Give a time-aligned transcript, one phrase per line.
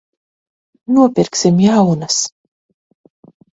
[0.95, 2.19] Nopirksim jaunas.